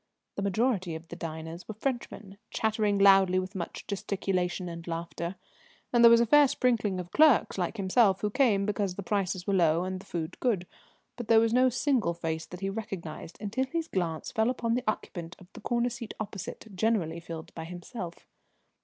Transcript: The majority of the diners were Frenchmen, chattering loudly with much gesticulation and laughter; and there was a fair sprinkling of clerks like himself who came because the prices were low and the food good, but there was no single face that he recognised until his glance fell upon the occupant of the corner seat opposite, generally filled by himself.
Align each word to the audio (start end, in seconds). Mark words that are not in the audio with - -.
The 0.33 0.41
majority 0.41 0.95
of 0.95 1.07
the 1.09 1.15
diners 1.15 1.67
were 1.67 1.75
Frenchmen, 1.75 2.39
chattering 2.49 2.97
loudly 2.97 3.37
with 3.37 3.53
much 3.53 3.85
gesticulation 3.85 4.67
and 4.67 4.87
laughter; 4.87 5.35
and 5.93 6.03
there 6.03 6.09
was 6.09 6.19
a 6.19 6.25
fair 6.25 6.47
sprinkling 6.47 6.99
of 6.99 7.11
clerks 7.11 7.55
like 7.59 7.77
himself 7.77 8.21
who 8.21 8.31
came 8.31 8.65
because 8.65 8.95
the 8.95 9.03
prices 9.03 9.45
were 9.45 9.53
low 9.53 9.83
and 9.83 9.99
the 9.99 10.07
food 10.07 10.39
good, 10.39 10.65
but 11.17 11.27
there 11.27 11.39
was 11.39 11.53
no 11.53 11.69
single 11.69 12.15
face 12.15 12.47
that 12.47 12.61
he 12.61 12.69
recognised 12.71 13.37
until 13.39 13.65
his 13.67 13.87
glance 13.87 14.31
fell 14.31 14.49
upon 14.49 14.73
the 14.73 14.83
occupant 14.87 15.35
of 15.37 15.45
the 15.53 15.61
corner 15.61 15.91
seat 15.91 16.15
opposite, 16.19 16.75
generally 16.75 17.19
filled 17.19 17.53
by 17.53 17.65
himself. 17.65 18.25